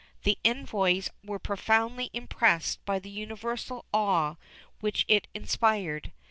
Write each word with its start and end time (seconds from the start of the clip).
The 0.23 0.39
envoys 0.43 1.09
were 1.23 1.37
profoundly 1.37 2.09
impressed 2.11 2.83
by 2.85 2.97
the 2.97 3.11
universal 3.11 3.85
awe 3.93 4.37
which 4.79 5.05
it 5.07 5.27
inspired. 5.35 6.11